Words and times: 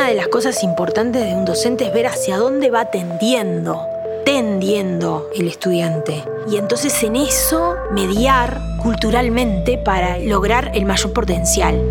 una 0.00 0.08
de 0.08 0.14
las 0.14 0.28
cosas 0.28 0.62
importantes 0.62 1.22
de 1.22 1.34
un 1.34 1.44
docente 1.44 1.84
es 1.84 1.92
ver 1.92 2.06
hacia 2.06 2.38
dónde 2.38 2.70
va 2.70 2.90
tendiendo, 2.90 3.86
tendiendo 4.24 5.28
el 5.34 5.46
estudiante. 5.46 6.24
Y 6.50 6.56
entonces 6.56 7.02
en 7.02 7.16
eso 7.16 7.76
mediar 7.92 8.62
culturalmente 8.82 9.76
para 9.76 10.16
lograr 10.16 10.70
el 10.74 10.86
mayor 10.86 11.12
potencial 11.12 11.86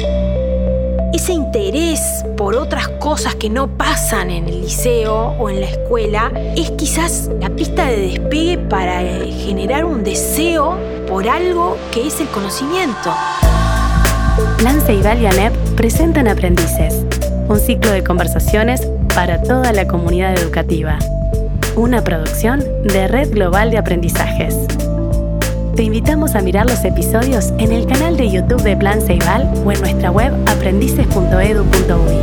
ese 1.14 1.34
interés 1.34 2.26
por 2.36 2.56
otras 2.56 2.88
cosas 2.88 3.36
que 3.36 3.50
no 3.50 3.68
pasan 3.78 4.32
en 4.32 4.48
el 4.48 4.62
liceo 4.62 5.36
o 5.38 5.50
en 5.50 5.60
la 5.60 5.68
escuela 5.68 6.32
es 6.56 6.72
quizás 6.72 7.30
la 7.40 7.50
pista 7.50 7.86
de 7.86 7.98
despegue 7.98 8.58
para 8.58 9.02
generar 9.26 9.86
un 9.86 10.04
deseo 10.04 10.78
por 11.08 11.28
algo 11.28 11.78
que 11.92 12.08
es 12.08 12.22
el 12.22 12.28
conocimiento. 12.30 13.14
Plan 14.58 14.80
Ceibal 14.82 15.22
y 15.22 15.26
ANEP 15.26 15.54
presentan 15.76 16.28
Aprendices, 16.28 17.04
un 17.50 17.60
ciclo 17.60 17.92
de 17.92 18.04
conversaciones 18.04 18.88
para 19.16 19.42
toda 19.42 19.74
la 19.74 19.88
comunidad 19.88 20.36
educativa. 20.36 21.00
Una 21.76 22.04
producción 22.04 22.64
de 22.84 23.08
Red 23.08 23.32
Global 23.32 23.72
de 23.72 23.80
Aprendizajes. 23.80 24.56
Te 25.76 25.84
invitamos 25.84 26.36
a 26.36 26.42
mirar 26.42 26.70
los 26.70 26.86
episodios 26.86 27.52
en 27.58 27.72
el 27.72 27.88
canal 27.88 28.18
de 28.18 28.30
YouTube 28.30 28.62
de 28.62 28.78
Plan 28.78 29.02
Ceibal 29.02 29.52
o 29.66 29.72
en 29.72 29.82
nuestra 29.82 30.12
web 30.12 30.32
aprendices.edu.uy. 30.48 32.20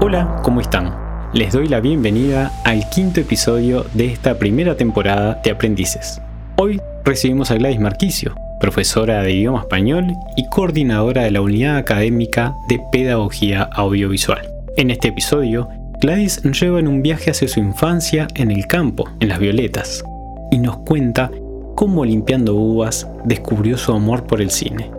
Hola, 0.00 0.40
¿cómo 0.42 0.60
están? 0.62 0.94
Les 1.34 1.52
doy 1.52 1.68
la 1.68 1.80
bienvenida 1.80 2.50
al 2.64 2.88
quinto 2.88 3.20
episodio 3.20 3.84
de 3.92 4.06
esta 4.06 4.38
primera 4.38 4.76
temporada 4.76 5.40
de 5.44 5.50
Aprendices. 5.50 6.22
Hoy 6.56 6.80
recibimos 7.04 7.50
a 7.50 7.56
Gladys 7.56 7.80
Marquicio, 7.80 8.34
profesora 8.60 9.22
de 9.22 9.32
idioma 9.32 9.60
español 9.60 10.14
y 10.36 10.48
coordinadora 10.48 11.22
de 11.22 11.30
la 11.30 11.40
unidad 11.40 11.76
académica 11.76 12.54
de 12.68 12.80
pedagogía 12.92 13.62
audiovisual. 13.62 14.40
En 14.76 14.90
este 14.90 15.08
episodio 15.08 15.68
Gladys 16.00 16.42
lleva 16.42 16.80
en 16.80 16.88
un 16.88 17.02
viaje 17.02 17.30
hacia 17.30 17.48
su 17.48 17.60
infancia 17.60 18.28
en 18.34 18.50
el 18.50 18.66
campo, 18.66 19.08
en 19.20 19.28
las 19.28 19.38
violetas, 19.38 20.04
y 20.50 20.58
nos 20.58 20.78
cuenta 20.78 21.30
cómo 21.74 22.04
limpiando 22.04 22.54
uvas 22.54 23.08
descubrió 23.24 23.76
su 23.76 23.92
amor 23.92 24.24
por 24.24 24.40
el 24.40 24.50
cine. 24.50 24.90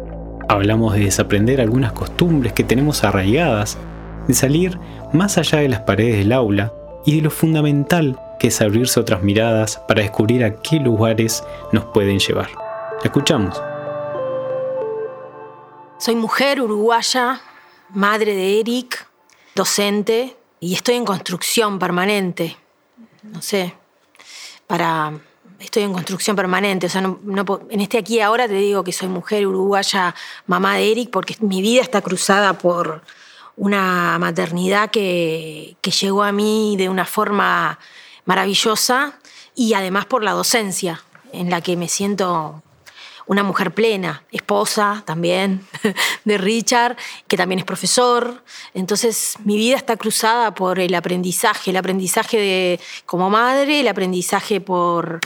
Hablamos 0.47 0.93
de 0.93 1.01
desaprender 1.01 1.61
algunas 1.61 1.91
costumbres 1.91 2.53
que 2.53 2.63
tenemos 2.63 3.03
arraigadas, 3.03 3.77
de 4.27 4.33
salir 4.33 4.79
más 5.13 5.37
allá 5.37 5.59
de 5.59 5.69
las 5.69 5.81
paredes 5.81 6.17
del 6.17 6.31
aula 6.31 6.71
y 7.05 7.17
de 7.17 7.21
lo 7.21 7.29
fundamental 7.29 8.17
que 8.39 8.47
es 8.47 8.61
abrirse 8.61 8.99
otras 8.99 9.23
miradas 9.23 9.81
para 9.87 10.01
descubrir 10.01 10.43
a 10.43 10.55
qué 10.55 10.79
lugares 10.79 11.43
nos 11.71 11.85
pueden 11.85 12.19
llevar. 12.19 12.64
Escuchamos. 13.05 13.61
Soy 15.97 16.15
mujer 16.15 16.61
uruguaya, 16.61 17.41
madre 17.89 18.35
de 18.35 18.59
Eric, 18.59 19.07
docente, 19.53 20.35
y 20.59 20.73
estoy 20.73 20.95
en 20.95 21.05
construcción 21.05 21.79
permanente. 21.79 22.57
No 23.23 23.41
sé, 23.41 23.73
para. 24.67 25.13
Estoy 25.57 25.83
en 25.83 25.93
construcción 25.93 26.35
permanente. 26.35 26.87
O 26.87 26.89
sea, 26.89 27.01
en 27.01 27.79
este 27.79 27.97
aquí 27.97 28.19
ahora 28.19 28.45
te 28.45 28.55
digo 28.55 28.83
que 28.83 28.91
soy 28.91 29.07
mujer 29.07 29.47
uruguaya, 29.47 30.13
mamá 30.47 30.75
de 30.75 30.91
Eric, 30.91 31.09
porque 31.11 31.37
mi 31.39 31.61
vida 31.61 31.81
está 31.81 32.01
cruzada 32.01 32.57
por 32.57 33.01
una 33.55 34.19
maternidad 34.19 34.91
que 34.91 35.77
llegó 36.01 36.23
a 36.23 36.33
mí 36.33 36.75
de 36.77 36.89
una 36.89 37.05
forma 37.05 37.79
maravillosa 38.25 39.17
y 39.55 39.73
además 39.75 40.05
por 40.05 40.23
la 40.23 40.33
docencia, 40.33 41.01
en 41.31 41.49
la 41.49 41.61
que 41.61 41.77
me 41.77 41.87
siento 41.87 42.61
una 43.27 43.43
mujer 43.43 43.73
plena, 43.73 44.23
esposa 44.31 45.03
también 45.05 45.65
de 46.25 46.37
Richard, 46.37 46.95
que 47.27 47.37
también 47.37 47.59
es 47.59 47.65
profesor. 47.65 48.43
Entonces 48.73 49.35
mi 49.43 49.57
vida 49.57 49.75
está 49.75 49.97
cruzada 49.97 50.53
por 50.53 50.79
el 50.79 50.93
aprendizaje, 50.95 51.71
el 51.71 51.77
aprendizaje 51.77 52.37
de, 52.37 52.79
como 53.05 53.29
madre, 53.29 53.79
el 53.79 53.87
aprendizaje 53.87 54.61
por 54.61 55.19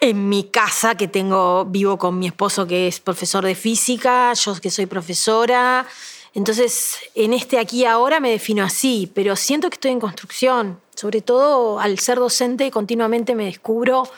en 0.00 0.28
mi 0.28 0.44
casa 0.44 0.94
que 0.94 1.08
tengo 1.08 1.66
vivo 1.66 1.98
con 1.98 2.18
mi 2.18 2.26
esposo 2.26 2.66
que 2.66 2.88
es 2.88 3.00
profesor 3.00 3.44
de 3.44 3.54
física, 3.54 4.32
yo 4.32 4.54
que 4.60 4.70
soy 4.70 4.86
profesora. 4.86 5.86
Entonces, 6.32 6.96
en 7.14 7.32
este 7.32 7.58
aquí 7.58 7.84
ahora 7.84 8.20
me 8.20 8.30
defino 8.30 8.64
así, 8.64 9.10
pero 9.14 9.36
siento 9.36 9.68
que 9.68 9.74
estoy 9.74 9.90
en 9.90 10.00
construcción. 10.00 10.80
Sobre 10.94 11.20
todo 11.20 11.80
al 11.80 11.98
ser 11.98 12.18
docente 12.18 12.70
continuamente 12.70 13.34
me 13.34 13.46
descubro 13.46 14.08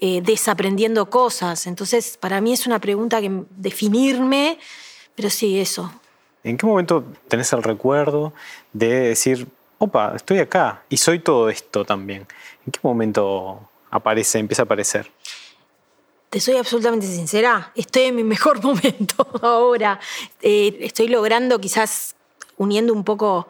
eh, 0.00 0.20
desaprendiendo 0.22 1.10
cosas. 1.10 1.66
Entonces, 1.66 2.16
para 2.16 2.40
mí 2.40 2.52
es 2.52 2.66
una 2.66 2.78
pregunta 2.78 3.20
que 3.20 3.44
definirme, 3.50 4.58
pero 5.14 5.28
sí, 5.28 5.58
eso. 5.58 5.90
¿En 6.44 6.56
qué 6.56 6.66
momento 6.66 7.04
tenés 7.26 7.52
el 7.52 7.62
recuerdo 7.62 8.32
de 8.72 9.08
decir, 9.08 9.48
opa, 9.78 10.14
estoy 10.14 10.38
acá 10.38 10.84
y 10.88 10.98
soy 10.98 11.18
todo 11.18 11.48
esto 11.50 11.84
también? 11.84 12.26
¿En 12.64 12.72
qué 12.72 12.78
momento 12.82 13.68
aparece, 13.90 14.38
empieza 14.38 14.62
a 14.62 14.64
aparecer? 14.64 15.10
Te 16.30 16.40
soy 16.40 16.56
absolutamente 16.56 17.06
sincera, 17.06 17.72
estoy 17.74 18.04
en 18.04 18.16
mi 18.16 18.22
mejor 18.22 18.62
momento 18.62 19.26
ahora. 19.42 19.98
Eh, 20.40 20.78
estoy 20.80 21.08
logrando 21.08 21.58
quizás 21.58 22.14
uniendo 22.56 22.92
un 22.92 23.02
poco, 23.02 23.48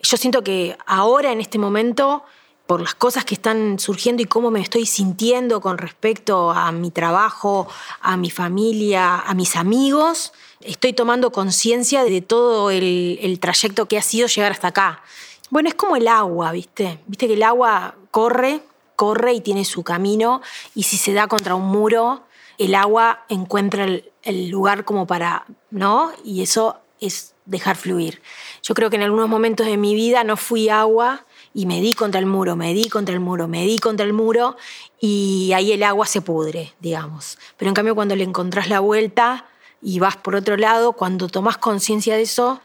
yo 0.00 0.16
siento 0.16 0.44
que 0.44 0.76
ahora 0.86 1.32
en 1.32 1.40
este 1.40 1.58
momento 1.58 2.24
por 2.68 2.82
las 2.82 2.94
cosas 2.94 3.24
que 3.24 3.34
están 3.34 3.78
surgiendo 3.78 4.22
y 4.22 4.26
cómo 4.26 4.50
me 4.50 4.60
estoy 4.60 4.84
sintiendo 4.84 5.62
con 5.62 5.78
respecto 5.78 6.50
a 6.50 6.70
mi 6.70 6.90
trabajo, 6.90 7.66
a 8.02 8.18
mi 8.18 8.30
familia, 8.30 9.20
a 9.20 9.32
mis 9.32 9.56
amigos, 9.56 10.34
estoy 10.60 10.92
tomando 10.92 11.32
conciencia 11.32 12.04
de 12.04 12.20
todo 12.20 12.70
el, 12.70 13.38
trayecto 13.40 13.86
que 13.86 13.96
ha 13.96 14.02
sido 14.02 14.28
llegar 14.28 14.52
hasta 14.52 14.68
acá. 14.68 15.02
Bueno, 15.48 15.70
es 15.70 15.76
como 15.76 15.96
el 15.96 16.06
agua, 16.08 16.52
¿viste? 16.52 17.00
Viste 17.06 17.26
que 17.26 17.32
el 17.32 17.42
agua 17.42 17.94
corre, 18.10 18.60
corre 18.96 19.32
y 19.32 19.40
tiene 19.40 19.64
su 19.64 19.82
camino 19.82 20.42
y 20.74 20.82
si 20.82 20.98
se 20.98 21.14
da 21.14 21.26
contra 21.26 21.54
un 21.54 21.68
muro, 21.68 22.24
el 22.58 22.74
agua 22.74 23.24
encuentra 23.30 23.84
el, 23.84 24.12
el 24.24 24.50
lugar 24.50 24.84
como 24.84 25.06
para, 25.06 25.46
¿no? 25.70 26.12
Y 26.22 26.42
eso 26.42 26.76
es 27.00 27.34
dejar 27.46 27.76
fluir. 27.76 28.20
Yo 28.62 28.74
creo 28.74 28.90
que 28.90 28.96
en 28.96 29.04
algunos 29.04 29.30
momentos 29.30 29.66
de 29.66 29.78
mi 29.78 29.94
vida 29.94 30.22
no 30.22 30.36
fui 30.36 30.68
agua, 30.68 31.24
y 31.58 31.66
me 31.66 31.80
di 31.80 31.94
contra 31.94 32.20
el 32.20 32.26
muro, 32.26 32.54
me 32.54 32.72
di 32.72 32.88
contra 32.88 33.12
el 33.12 33.18
muro, 33.18 33.48
me 33.48 33.66
di 33.66 33.80
contra 33.80 34.06
el 34.06 34.12
muro 34.12 34.56
y 35.00 35.50
ahí 35.56 35.72
el 35.72 35.82
agua 35.82 36.06
se 36.06 36.20
pudre, 36.20 36.72
digamos. 36.78 37.36
Pero 37.56 37.68
en 37.68 37.74
cambio 37.74 37.96
cuando 37.96 38.14
le 38.14 38.22
encontrás 38.22 38.68
la 38.68 38.78
vuelta 38.78 39.44
y 39.82 39.98
vas 39.98 40.16
por 40.16 40.36
otro 40.36 40.56
lado, 40.56 40.92
cuando 40.92 41.26
tomás 41.26 41.58
conciencia 41.58 42.14
de 42.14 42.22
eso, 42.22 42.60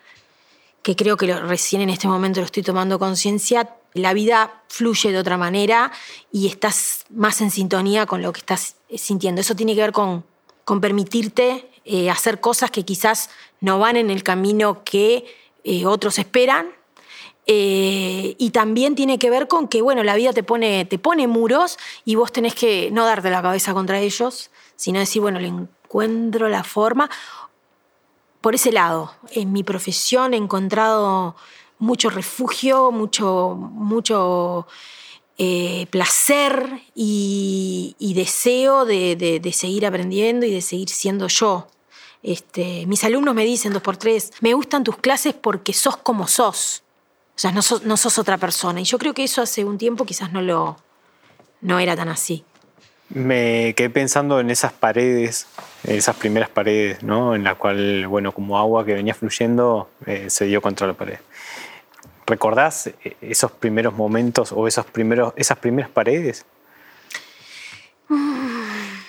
que 0.83 0.95
creo 0.95 1.17
que 1.17 1.35
recién 1.35 1.81
en 1.81 1.89
este 1.89 2.07
momento 2.07 2.39
lo 2.39 2.45
estoy 2.45 2.61
tomando 2.61 2.99
conciencia, 2.99 3.75
la 3.95 4.13
vida 4.13 4.61
fluye 4.67 5.11
de 5.11 5.17
otra 5.17 5.39
manera 5.39 5.91
y 6.31 6.45
estás 6.45 7.05
más 7.09 7.41
en 7.41 7.49
sintonía 7.49 8.05
con 8.05 8.21
lo 8.21 8.31
que 8.31 8.41
estás 8.41 8.75
sintiendo. 8.95 9.41
Eso 9.41 9.55
tiene 9.55 9.73
que 9.73 9.81
ver 9.81 9.91
con, 9.91 10.23
con 10.65 10.81
permitirte 10.81 11.67
eh, 11.83 12.11
hacer 12.11 12.39
cosas 12.39 12.69
que 12.69 12.85
quizás 12.85 13.31
no 13.59 13.79
van 13.79 13.95
en 13.95 14.11
el 14.11 14.21
camino 14.21 14.83
que 14.83 15.25
eh, 15.63 15.87
otros 15.87 16.19
esperan, 16.19 16.67
eh, 17.45 18.35
y 18.37 18.49
también 18.51 18.95
tiene 18.95 19.19
que 19.19 19.29
ver 19.29 19.47
con 19.47 19.67
que, 19.67 19.81
bueno, 19.81 20.03
la 20.03 20.15
vida 20.15 20.33
te 20.33 20.43
pone, 20.43 20.85
te 20.85 20.97
pone 20.97 21.27
muros 21.27 21.77
y 22.05 22.15
vos 22.15 22.31
tenés 22.31 22.55
que 22.55 22.89
no 22.91 23.05
darte 23.05 23.29
la 23.29 23.41
cabeza 23.41 23.73
contra 23.73 23.99
ellos, 23.99 24.49
sino 24.75 24.99
decir, 24.99 25.21
bueno, 25.21 25.39
le 25.39 25.47
encuentro 25.47 26.47
la 26.49 26.63
forma. 26.63 27.09
Por 28.41 28.55
ese 28.55 28.71
lado, 28.71 29.13
en 29.31 29.51
mi 29.51 29.63
profesión 29.63 30.33
he 30.33 30.37
encontrado 30.37 31.35
mucho 31.79 32.09
refugio, 32.09 32.91
mucho, 32.91 33.55
mucho 33.57 34.67
eh, 35.37 35.87
placer 35.89 36.81
y, 36.95 38.13
deseo 38.15 38.85
de, 38.85 39.51
seguir 39.53 39.85
aprendiendo 39.85 40.45
y 40.45 40.51
de 40.51 40.61
seguir 40.61 40.89
siendo 40.89 41.27
yo. 41.27 41.67
Este, 42.21 42.85
mis 42.85 43.03
alumnos 43.03 43.35
me 43.35 43.43
dicen 43.43 43.73
dos 43.73 43.81
por 43.81 43.97
tres, 43.97 44.31
me 44.39 44.53
gustan 44.53 44.85
tus 44.85 44.97
clases 44.97 45.33
porque 45.33 45.73
sos 45.73 45.97
como 45.97 46.27
sos. 46.27 46.82
O 47.35 47.39
sea, 47.39 47.51
no 47.51 47.61
sos, 47.61 48.19
otra 48.19 48.37
persona. 48.37 48.79
Y 48.81 48.83
yo 48.83 48.99
creo 48.99 49.13
que 49.13 49.23
eso 49.23 49.41
hace 49.41 49.65
un 49.65 49.77
tiempo 49.77 50.05
quizás 50.05 50.31
no 50.31 50.41
lo 50.41 50.77
no 51.61 51.79
era 51.79 51.95
tan 51.95 52.09
así. 52.09 52.43
Me 53.09 53.73
quedé 53.75 53.89
pensando 53.89 54.39
en 54.39 54.49
esas 54.49 54.73
paredes, 54.73 55.47
esas 55.83 56.15
primeras 56.15 56.49
paredes, 56.49 57.03
¿no? 57.03 57.35
En 57.35 57.43
la 57.43 57.55
cual, 57.55 58.07
bueno, 58.07 58.31
como 58.33 58.57
agua 58.57 58.85
que 58.85 58.93
venía 58.93 59.13
fluyendo, 59.13 59.89
eh, 60.05 60.29
se 60.29 60.45
dio 60.45 60.61
contra 60.61 60.87
la 60.87 60.93
pared. 60.93 61.17
¿Recordás 62.25 62.87
eh, 62.87 63.17
esos 63.21 63.51
primeros 63.51 63.93
momentos 63.93 64.51
o 64.51 64.67
esos 64.67 64.85
primeros, 64.85 65.33
esas 65.35 65.57
primeras 65.57 65.89
paredes? 65.89 66.45
Mm, 68.09 69.01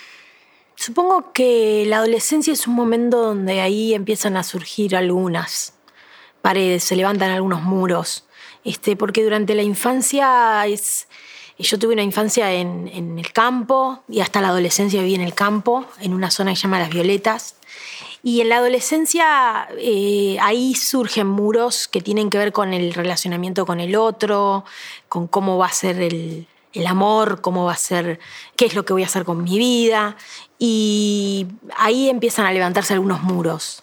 supongo 0.75 1.31
que 1.31 1.85
la 1.87 1.97
adolescencia 1.97 2.53
es 2.53 2.67
un 2.67 2.75
momento 2.75 3.21
donde 3.21 3.61
ahí 3.61 3.93
empiezan 3.93 4.35
a 4.37 4.43
surgir 4.43 4.95
algunas 4.95 5.74
paredes, 6.45 6.83
se 6.83 6.95
levantan 6.95 7.31
algunos 7.31 7.63
muros, 7.63 8.23
este, 8.63 8.95
porque 8.95 9.23
durante 9.23 9.55
la 9.55 9.63
infancia 9.63 10.63
es... 10.67 11.07
Yo 11.57 11.79
tuve 11.79 11.93
una 11.93 12.03
infancia 12.03 12.51
en, 12.51 13.17
el 13.17 13.31
campo 13.31 14.03
y 14.07 14.19
hasta 14.19 14.41
la 14.41 14.49
adolescencia 14.49 15.01
viví 15.01 15.15
en 15.15 15.21
el 15.21 15.33
campo, 15.33 15.85
en 16.01 16.13
una 16.13 16.29
zona 16.29 16.51
que 16.51 16.57
se 16.57 16.63
llama 16.63 16.77
Las 16.77 16.89
Violetas. 16.89 17.55
Y 18.21 18.41
en 18.41 18.49
la 18.49 18.57
adolescencia 18.57 19.69
eh, 19.79 20.37
ahí 20.39 20.75
surgen 20.75 21.27
muros 21.27 21.87
que 21.87 22.01
tienen 22.01 22.29
que 22.29 22.37
ver 22.37 22.51
con 22.51 22.73
el 22.73 22.93
relacionamiento 22.93 23.65
con 23.65 23.79
el 23.79 23.95
otro, 23.95 24.65
con 25.09 25.27
cómo 25.27 25.57
va 25.57 25.67
a 25.67 25.71
ser 25.71 25.99
el, 25.99 26.45
el 26.73 26.87
amor, 26.87 27.41
cómo 27.41 27.65
va 27.65 27.71
a 27.71 27.77
ser, 27.77 28.19
qué 28.55 28.65
es 28.65 28.75
lo 28.75 28.85
que 28.85 28.93
voy 28.93 29.03
a 29.03 29.07
hacer 29.07 29.23
con 29.23 29.43
mi 29.43 29.57
vida. 29.57 30.15
Y 30.59 31.47
ahí 31.77 32.09
empiezan 32.09 32.45
a 32.45 32.51
levantarse 32.51 32.93
algunos 32.93 33.23
muros. 33.23 33.81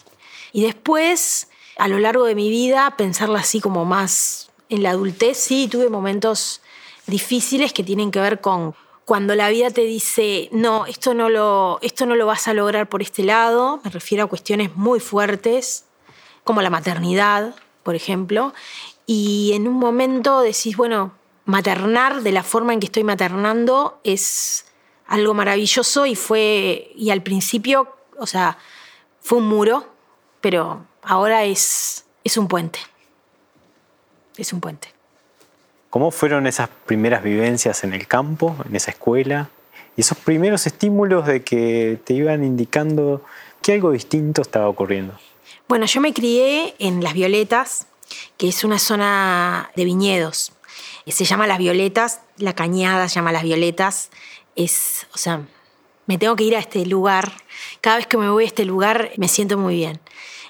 Y 0.53 0.61
después, 0.61 1.49
a 1.77 1.87
lo 1.87 1.99
largo 1.99 2.25
de 2.25 2.35
mi 2.35 2.49
vida, 2.49 2.95
pensarla 2.97 3.39
así 3.39 3.59
como 3.59 3.85
más 3.85 4.51
en 4.69 4.83
la 4.83 4.91
adultez, 4.91 5.37
sí, 5.37 5.67
tuve 5.69 5.89
momentos 5.89 6.61
difíciles 7.07 7.73
que 7.73 7.83
tienen 7.83 8.11
que 8.11 8.19
ver 8.19 8.41
con 8.41 8.75
cuando 9.05 9.35
la 9.35 9.49
vida 9.49 9.69
te 9.69 9.81
dice, 9.81 10.49
no, 10.51 10.85
esto 10.85 11.13
no 11.13 11.29
lo, 11.29 11.79
esto 11.81 12.05
no 12.05 12.15
lo 12.15 12.25
vas 12.25 12.47
a 12.47 12.53
lograr 12.53 12.87
por 12.87 13.01
este 13.01 13.23
lado, 13.23 13.81
me 13.83 13.89
refiero 13.89 14.23
a 14.23 14.27
cuestiones 14.27 14.75
muy 14.75 14.99
fuertes, 14.99 15.85
como 16.43 16.61
la 16.61 16.69
maternidad, 16.69 17.55
por 17.83 17.95
ejemplo, 17.95 18.53
y 19.05 19.51
en 19.53 19.67
un 19.67 19.75
momento 19.75 20.41
decís, 20.41 20.77
bueno, 20.77 21.13
maternar 21.45 22.21
de 22.21 22.31
la 22.31 22.43
forma 22.43 22.73
en 22.73 22.79
que 22.79 22.85
estoy 22.85 23.03
maternando 23.03 23.99
es 24.05 24.65
algo 25.05 25.33
maravilloso 25.33 26.05
y 26.05 26.15
fue, 26.15 26.91
y 26.95 27.09
al 27.09 27.21
principio, 27.21 27.95
o 28.17 28.25
sea, 28.25 28.57
fue 29.19 29.39
un 29.39 29.47
muro, 29.47 29.92
pero 30.43 30.85
ahora 31.03 31.45
es, 31.45 32.03
es 32.25 32.35
un 32.35 32.49
puente. 32.49 32.77
Es 34.35 34.51
un 34.51 34.59
puente. 34.59 34.89
¿Cómo 35.89 36.11
fueron 36.11 36.47
esas 36.47 36.67
primeras 36.85 37.23
vivencias 37.23 37.85
en 37.85 37.93
el 37.93 38.07
campo, 38.07 38.53
en 38.67 38.75
esa 38.75 38.91
escuela? 38.91 39.49
Y 39.95 40.01
esos 40.01 40.17
primeros 40.17 40.67
estímulos 40.67 41.27
de 41.27 41.43
que 41.43 41.97
te 42.03 42.13
iban 42.13 42.43
indicando 42.43 43.23
que 43.61 43.71
algo 43.71 43.91
distinto 43.91 44.41
estaba 44.41 44.67
ocurriendo. 44.67 45.17
Bueno, 45.69 45.85
yo 45.85 46.01
me 46.01 46.13
crié 46.13 46.75
en 46.77 47.01
Las 47.01 47.13
Violetas, 47.13 47.87
que 48.35 48.49
es 48.49 48.65
una 48.65 48.79
zona 48.79 49.71
de 49.77 49.85
viñedos. 49.85 50.51
Se 51.07 51.23
llama 51.23 51.47
Las 51.47 51.59
Violetas, 51.59 52.19
la 52.35 52.53
cañada 52.53 53.07
se 53.07 53.15
llama 53.15 53.31
Las 53.31 53.43
Violetas. 53.43 54.09
Es, 54.57 55.07
o 55.13 55.17
sea, 55.17 55.45
me 56.05 56.17
tengo 56.17 56.35
que 56.35 56.43
ir 56.43 56.57
a 56.57 56.59
este 56.59 56.85
lugar. 56.85 57.31
Cada 57.79 57.95
vez 57.95 58.07
que 58.07 58.17
me 58.17 58.29
voy 58.29 58.43
a 58.43 58.47
este 58.47 58.65
lugar 58.65 59.11
me 59.15 59.29
siento 59.29 59.57
muy 59.57 59.75
bien. 59.75 60.01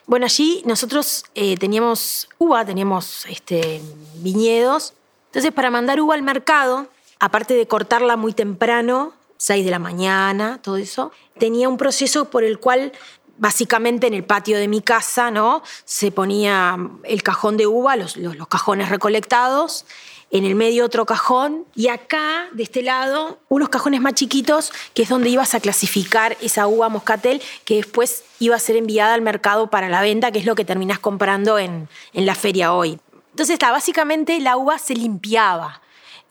Bueno, 0.06 0.26
allí 0.26 0.62
nosotros 0.66 1.26
eh, 1.36 1.58
teníamos 1.58 2.28
uva, 2.38 2.66
teníamos 2.66 3.26
este, 3.28 3.82
viñedos 4.16 4.94
entonces, 5.34 5.52
para 5.52 5.72
mandar 5.72 6.00
uva 6.00 6.14
al 6.14 6.22
mercado, 6.22 6.90
aparte 7.20 7.56
de 7.56 7.66
cortarla 7.66 8.18
muy 8.18 8.34
temprano, 8.34 9.14
6 9.38 9.66
de 9.66 9.72
la 9.72 9.80
mañana, 9.80 10.60
todo 10.62 10.78
eso, 10.78 11.12
tenía 11.40 11.68
un 11.68 11.78
proceso 11.78 12.26
por 12.26 12.44
el 12.44 12.60
cual 12.60 12.92
básicamente 13.40 14.06
en 14.06 14.14
el 14.14 14.24
patio 14.24 14.60
de 14.60 14.68
mi 14.68 14.82
casa, 14.82 15.32
¿no? 15.32 15.64
Se 15.86 16.12
ponía 16.12 16.78
el 17.02 17.24
cajón 17.24 17.58
de 17.58 17.66
uva, 17.66 17.96
los, 17.96 18.16
cajones 18.48 18.90
recolectados, 18.90 19.88
en 20.34 20.46
el 20.46 20.56
medio 20.56 20.84
otro 20.84 21.06
cajón 21.06 21.64
y 21.76 21.90
acá, 21.90 22.48
de 22.54 22.64
este 22.64 22.82
lado, 22.82 23.38
unos 23.50 23.70
cajones 23.70 24.02
más 24.02 24.16
chiquitos, 24.16 24.74
que 24.96 25.04
es 25.04 25.10
donde 25.10 25.30
ibas 25.30 25.54
a 25.54 25.60
clasificar 25.60 26.36
esa 26.42 26.66
uva 26.66 26.90
moscatel 26.90 27.40
que 27.66 27.76
después 27.76 28.24
iba 28.40 28.56
a 28.56 28.60
ser 28.60 28.76
enviada 28.76 29.14
al 29.14 29.22
mercado 29.22 29.70
para 29.70 29.90
la 29.90 30.02
venta, 30.02 30.32
que 30.32 30.40
es 30.40 30.46
lo 30.46 30.56
que 30.56 30.66
terminas 30.66 30.98
comprando 30.98 31.60
en, 31.60 31.88
en 32.14 32.26
la 32.26 32.34
feria 32.34 32.74
hoy. 32.74 33.00
Entonces, 33.30 33.54
está, 33.54 33.72
básicamente 33.72 34.40
la 34.40 34.58
uva 34.58 34.80
se 34.80 34.96
limpiaba 34.96 35.82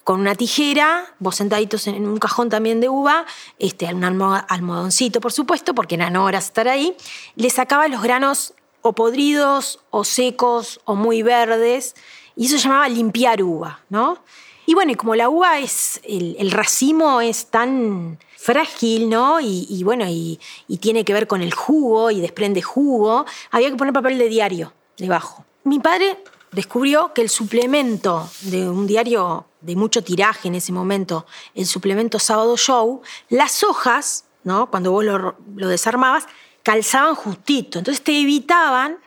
con 0.03 0.19
una 0.19 0.35
tijera, 0.35 1.15
vos 1.21 1.37
sentaditos 1.37 1.87
en 1.87 2.05
un 2.09 2.19
cajón 2.19 2.49
también 2.49 2.81
de 2.81 2.89
uva, 2.89 3.25
este, 3.61 3.87
un 3.95 4.03
almohadoncito, 4.03 5.21
por 5.21 5.33
supuesto, 5.33 5.77
porque 5.77 5.95
eran 5.95 6.17
horas 6.17 6.47
estar 6.47 6.67
ahí, 6.67 6.97
le 7.37 7.51
sacaba 7.51 7.87
los 7.87 8.03
granos 8.03 8.55
o 8.81 8.95
podridos, 8.95 9.79
o 9.91 10.03
secos, 10.03 10.81
o 10.87 10.97
muy 10.97 11.23
verdes, 11.23 11.95
y 12.37 12.47
eso 12.47 12.59
se 12.59 12.65
llamaba 12.65 12.89
limpiar 12.89 13.43
uva, 13.43 13.81
¿no? 13.89 14.19
Y 14.67 14.75
bueno, 14.75 14.93
y 14.93 14.95
como 14.95 15.15
la 15.15 15.29
uva 15.29 15.59
es, 15.59 16.01
el, 16.05 16.51
racimo 16.51 17.21
es 17.21 17.47
tan 17.47 18.19
frágil, 18.37 19.11
¿no? 19.11 19.41
Y, 19.41 19.83
bueno, 19.85 20.05
y, 20.09 20.39
tiene 20.81 21.05
que 21.05 21.13
ver 21.13 21.27
con 21.27 21.43
el 21.43 21.53
jugo 21.53 22.11
y 22.11 22.21
desprende 22.21 22.63
jugo, 22.63 23.27
había 23.51 23.71
que 23.71 23.77
poner 23.77 23.93
papel 23.93 24.19
de 24.19 24.29
diario 24.29 24.73
debajo. 24.97 25.45
Mi 25.65 25.81
padre 25.81 26.19
descubrió 26.53 27.13
que 27.13 27.23
el 27.23 27.29
suplemento 27.29 28.29
de 28.43 28.69
un 28.69 28.87
diario 28.87 29.47
de 29.61 29.77
mucho 29.77 30.03
tiraje 30.03 30.49
en 30.49 30.55
ese 30.55 30.73
momento, 30.73 31.27
el 31.55 31.67
suplemento 31.67 32.19
Sábado 32.19 32.57
Show, 32.57 33.03
las 33.29 33.63
hojas, 33.63 34.27
¿no? 34.45 34.71
cuando 34.71 34.93
vos 34.93 35.05
lo, 35.05 35.69
desarmabas, 35.69 36.27
calzaban 36.63 37.15
justito. 37.15 37.79
Entonces 37.79 38.03
te 38.03 38.21
evitaban 38.21 38.99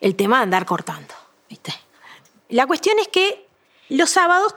el 0.00 0.16
tema 0.16 0.38
de 0.38 0.42
andar 0.44 0.64
cortando. 0.64 1.14
¿viste? 1.48 1.74
La 2.48 2.66
cuestión 2.66 2.98
es 2.98 3.08
que 3.08 3.46
los 3.88 4.10
sábados 4.10 4.54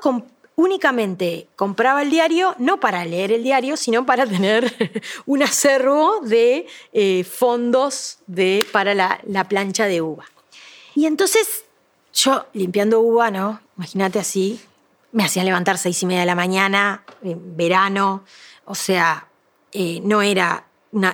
únicamente 0.56 1.48
compraba 1.56 2.02
el 2.02 2.10
diario, 2.10 2.56
no 2.58 2.80
para 2.80 3.06
leer 3.06 3.32
el 3.32 3.44
diario, 3.44 3.78
sino 3.78 4.06
para 4.06 4.26
tener 4.26 5.02
un 5.26 5.44
acervo 5.44 6.20
de 6.22 6.68
eh, 6.94 7.24
fondos 7.24 8.20
de, 8.28 8.66
para 8.72 8.94
la, 8.94 9.20
la 9.26 9.46
plancha 9.46 9.86
de 9.86 10.02
uva. 10.02 10.26
Y 10.96 11.06
entonces 11.06 11.64
yo 12.14 12.46
limpiando 12.54 13.00
uva, 13.00 13.32
¿no? 13.32 13.62
Imagínate 13.78 14.20
así, 14.20 14.60
me 15.12 15.24
hacían 15.24 15.46
levantar 15.46 15.78
seis 15.78 16.02
y 16.04 16.06
media 16.06 16.22
de 16.22 16.26
la 16.26 16.36
mañana, 16.36 17.04
en 17.24 17.56
verano, 17.56 18.24
o 18.66 18.76
sea, 18.76 19.28
eh, 19.72 20.00
no 20.04 20.22
era 20.22 20.66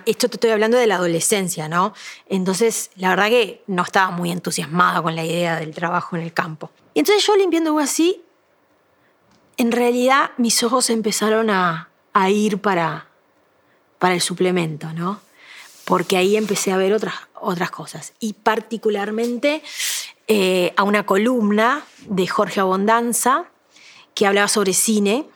esto 0.06 0.30
te 0.30 0.38
estoy 0.38 0.52
hablando 0.52 0.78
de 0.78 0.88
la 0.88 0.96
adolescencia, 0.96 1.68
¿no? 1.68 1.94
Entonces, 2.28 2.92
la 2.96 3.10
verdad 3.10 3.28
que 3.28 3.64
no 3.68 3.84
estaba 3.84 4.12
muy 4.12 4.32
entusiasmada 4.32 5.02
con 5.02 5.16
la 5.16 5.26
idea 5.26 5.60
del 5.60 5.74
trabajo 5.74 6.16
en 6.16 6.24
el 6.24 6.34
campo. 6.34 6.72
Y 6.94 7.00
entonces 7.00 7.26
yo 7.26 7.36
limpiando 7.36 7.74
uva 7.74 7.84
así, 7.84 8.22
en 9.58 9.72
realidad 9.72 10.32
mis 10.38 10.64
ojos 10.64 10.90
empezaron 10.90 11.50
a, 11.50 11.90
a 12.14 12.30
ir 12.30 12.60
para, 12.60 13.08
para 14.00 14.16
el 14.16 14.22
suplemento, 14.22 14.94
¿no? 14.94 15.20
Porque 15.84 16.18
ahí 16.18 16.36
empecé 16.36 16.72
a 16.72 16.78
ver 16.78 16.94
otras, 16.94 17.16
otras 17.34 17.70
cosas. 17.72 18.14
Y 18.20 18.34
particularmente 18.34 19.62
eh, 20.28 20.74
a 20.76 20.84
una 20.84 21.06
columna 21.06 21.86
de 22.08 22.26
Jorge 22.26 22.60
Abondanza 22.60 23.46
que 24.16 24.26
hablaba 24.26 24.48
sobre 24.48 24.74
cine, 24.74 25.28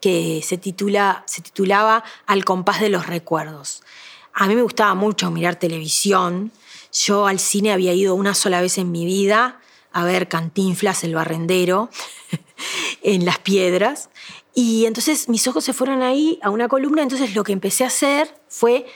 que 0.00 0.40
se, 0.44 0.58
titula, 0.58 1.24
se 1.26 1.42
titulaba 1.42 2.04
Al 2.26 2.44
compás 2.44 2.80
de 2.80 2.88
los 2.88 3.06
recuerdos. 3.06 3.82
A 4.32 4.46
mí 4.46 4.54
me 4.54 4.62
gustaba 4.62 4.94
mucho 4.94 5.30
mirar 5.30 5.56
televisión. 5.56 6.52
Yo 6.92 7.26
al 7.26 7.38
cine 7.38 7.72
había 7.72 7.92
ido 7.92 8.14
una 8.14 8.34
sola 8.34 8.60
vez 8.60 8.78
en 8.78 8.90
mi 8.90 9.04
vida 9.04 9.60
a 9.92 10.04
ver 10.04 10.28
Cantinflas, 10.28 11.04
el 11.04 11.14
barrendero, 11.14 11.90
en 13.02 13.24
las 13.24 13.38
piedras. 13.38 14.10
Y 14.54 14.86
entonces 14.86 15.28
mis 15.28 15.46
ojos 15.46 15.64
se 15.64 15.72
fueron 15.72 16.02
ahí 16.02 16.38
a 16.42 16.50
una 16.50 16.68
columna, 16.68 17.02
entonces 17.02 17.34
lo 17.34 17.44
que 17.44 17.52
empecé 17.52 17.84
a 17.84 17.88
hacer 17.88 18.34
fue 18.48 18.86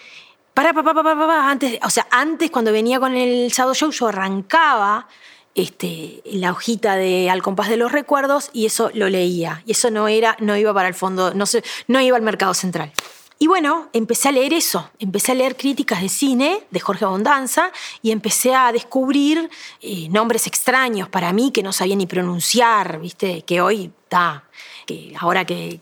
para, 0.52 0.73
para, 0.73 0.94
para, 0.94 1.02
para, 1.02 1.50
antes, 1.50 1.78
o 1.82 1.90
sea, 1.90 2.06
antes 2.11 2.50
cuando 2.50 2.73
venía 2.73 3.00
con 3.00 3.16
el 3.16 3.49
Shadow 3.50 3.75
Show 3.75 3.90
yo 3.90 4.08
arrancaba 4.08 5.08
este, 5.54 6.23
la 6.25 6.52
hojita 6.52 6.96
de 6.96 7.30
Al 7.30 7.42
compás 7.42 7.68
de 7.68 7.76
los 7.76 7.92
recuerdos 7.92 8.50
y 8.52 8.66
eso 8.66 8.90
lo 8.94 9.08
leía. 9.08 9.62
Y 9.66 9.73
eso 9.73 9.90
no, 9.90 10.08
era, 10.08 10.37
no 10.40 10.56
iba 10.56 10.75
para 10.75 10.88
el 10.88 10.94
fondo, 10.94 11.32
no, 11.34 11.44
no 11.88 12.00
iba 12.00 12.16
al 12.16 12.23
mercado 12.23 12.54
central. 12.54 12.92
Y 13.38 13.46
bueno, 13.46 13.88
empecé 13.92 14.28
a 14.28 14.32
leer 14.32 14.52
eso, 14.52 14.90
empecé 14.99 15.32
a 15.32 15.34
leer 15.34 15.56
críticas 15.56 16.00
de 16.00 16.08
cine 16.08 16.62
de 16.70 16.80
Jorge 16.80 17.04
Abondanza 17.04 17.73
y 18.00 18.12
empecé 18.12 18.54
a 18.54 18.70
descubrir 18.70 19.50
eh, 19.80 20.08
nombres 20.08 20.46
extraños 20.46 21.08
para 21.08 21.32
mí 21.32 21.50
que 21.50 21.62
no 21.62 21.73
sabía 21.73 21.96
ni 21.96 22.06
pronunciar, 22.06 23.00
¿viste? 23.00 23.42
Que 23.42 23.61
hoy 23.61 23.90
está 24.04 24.44
que 24.85 25.14
ahora 25.19 25.45
que, 25.45 25.81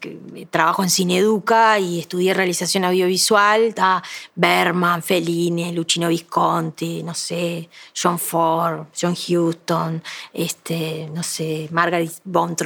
trabajo 0.51 0.83
en 0.83 0.91
Cineduca 0.91 1.79
y 1.79 2.01
estudié 2.01 2.35
realización 2.35 2.85
audiovisual, 2.85 3.63
está 3.63 4.03
Berman, 4.35 5.03
Fellini, 5.03 5.73
Luchino 5.73 6.09
Visconti, 6.09 7.03
no 7.03 7.15
sé, 7.15 7.69
John 8.01 8.19
Ford, 8.19 8.87
John 8.99 9.13
Huston, 9.15 10.03
este, 10.33 11.09
no 11.13 11.23
sé, 11.23 11.69
Margaret 11.71 12.13
von 12.25 12.57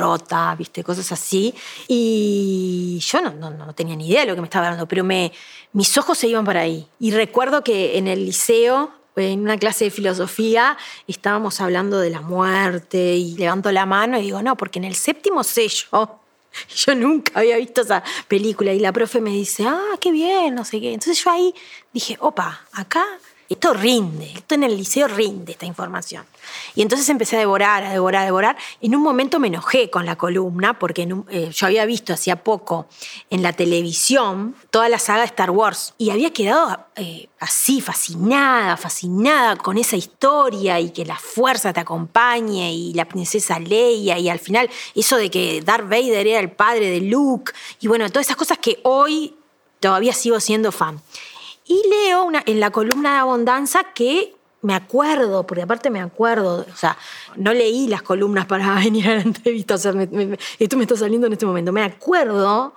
viste, 0.58 0.84
cosas 0.84 1.10
así. 1.12 1.54
Y 1.88 2.98
yo 3.00 3.20
no, 3.20 3.30
no, 3.30 3.50
no 3.50 3.74
tenía 3.74 3.96
ni 3.96 4.08
idea 4.08 4.20
de 4.20 4.26
lo 4.26 4.34
que 4.34 4.40
me 4.40 4.46
estaba 4.46 4.66
hablando, 4.66 4.86
pero 4.86 5.04
me, 5.04 5.32
mis 5.72 5.96
ojos 5.98 6.18
se 6.18 6.28
iban 6.28 6.44
para 6.44 6.60
ahí. 6.60 6.88
Y 6.98 7.10
recuerdo 7.12 7.62
que 7.62 7.98
en 7.98 8.08
el 8.08 8.26
liceo 8.26 8.90
en 9.16 9.40
una 9.40 9.56
clase 9.56 9.86
de 9.86 9.90
filosofía 9.90 10.76
estábamos 11.06 11.60
hablando 11.60 11.98
de 11.98 12.10
la 12.10 12.20
muerte 12.20 13.16
y 13.16 13.34
levanto 13.36 13.72
la 13.72 13.86
mano 13.86 14.18
y 14.18 14.22
digo, 14.22 14.42
no, 14.42 14.56
porque 14.56 14.78
en 14.78 14.84
el 14.84 14.94
séptimo 14.94 15.42
sello 15.42 16.20
Yo 16.74 16.94
nunca 16.94 17.32
había 17.38 17.56
visto 17.56 17.82
esa 17.82 18.02
película 18.28 18.72
y 18.72 18.80
la 18.80 18.92
profe 18.92 19.20
me 19.20 19.30
dice, 19.30 19.64
ah, 19.66 19.96
qué 20.00 20.10
bien, 20.10 20.54
no 20.54 20.64
sé 20.64 20.80
qué. 20.80 20.92
Entonces 20.92 21.22
yo 21.22 21.30
ahí 21.30 21.54
dije, 21.92 22.16
opa, 22.20 22.66
acá 22.72 23.04
esto 23.48 23.72
rinde, 23.72 24.32
esto 24.34 24.54
en 24.54 24.64
el 24.64 24.76
liceo 24.76 25.06
rinde 25.06 25.52
esta 25.52 25.66
información. 25.66 26.24
Y 26.74 26.82
entonces 26.82 27.08
empecé 27.08 27.36
a 27.36 27.38
devorar, 27.40 27.84
a 27.84 27.90
devorar, 27.90 28.22
a 28.22 28.24
devorar. 28.24 28.56
En 28.80 28.94
un 28.94 29.02
momento 29.02 29.38
me 29.38 29.48
enojé 29.48 29.90
con 29.90 30.06
la 30.06 30.16
columna 30.16 30.78
porque 30.78 31.08
eh, 31.30 31.50
yo 31.52 31.66
había 31.66 31.84
visto 31.84 32.12
hacía 32.12 32.42
poco 32.42 32.86
en 33.30 33.42
la 33.42 33.52
televisión 33.52 34.54
toda 34.70 34.88
la 34.88 34.98
saga 34.98 35.20
de 35.20 35.26
Star 35.26 35.50
Wars 35.50 35.94
y 35.98 36.10
había 36.10 36.32
quedado 36.32 36.86
eh, 36.96 37.28
así, 37.38 37.80
fascinada, 37.80 38.76
fascinada 38.76 39.56
con 39.56 39.78
esa 39.78 39.96
historia 39.96 40.80
y 40.80 40.90
que 40.90 41.04
la 41.04 41.18
fuerza 41.18 41.72
te 41.72 41.80
acompañe 41.80 42.72
y 42.72 42.94
la 42.94 43.06
princesa 43.06 43.58
Leia 43.58 44.18
y 44.18 44.28
al 44.28 44.38
final 44.38 44.68
eso 44.94 45.16
de 45.16 45.30
que 45.30 45.62
Darth 45.62 45.88
Vader 45.88 46.26
era 46.26 46.40
el 46.40 46.50
padre 46.50 46.90
de 46.90 47.00
Luke 47.00 47.52
y 47.80 47.88
bueno, 47.88 48.08
todas 48.10 48.26
esas 48.26 48.36
cosas 48.36 48.58
que 48.58 48.80
hoy 48.82 49.36
todavía 49.80 50.12
sigo 50.12 50.40
siendo 50.40 50.72
fan. 50.72 51.00
Y 51.66 51.82
leo 51.88 52.24
una, 52.24 52.42
en 52.46 52.60
la 52.60 52.70
columna 52.70 53.14
de 53.14 53.18
Abundancia 53.18 53.92
que 53.94 54.36
me 54.62 54.74
acuerdo, 54.74 55.46
porque 55.46 55.62
aparte 55.62 55.90
me 55.90 56.00
acuerdo, 56.00 56.66
o 56.72 56.76
sea, 56.76 56.98
no 57.36 57.52
leí 57.52 57.86
las 57.86 58.02
columnas 58.02 58.46
para 58.46 58.74
venir 58.84 59.08
a 59.08 59.14
la 59.14 59.22
entrevista, 59.22 59.74
o 59.74 59.78
sea, 59.78 59.92
esto 60.58 60.76
me 60.76 60.82
está 60.82 60.96
saliendo 60.96 61.26
en 61.28 61.34
este 61.34 61.46
momento. 61.46 61.72
Me 61.72 61.82
acuerdo 61.82 62.74